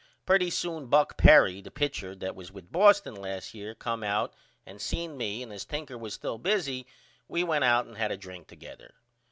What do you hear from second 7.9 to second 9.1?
had a drink together.